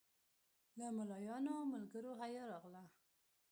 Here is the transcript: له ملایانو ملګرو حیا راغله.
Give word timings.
له 0.77 0.87
ملایانو 0.97 1.55
ملګرو 1.73 2.11
حیا 2.21 2.43
راغله. 2.51 2.83